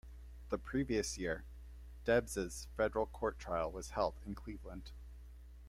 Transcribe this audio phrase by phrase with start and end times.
[0.49, 1.43] The previous year,
[2.05, 4.93] Debs's Federal Court trial was held in Cleveland.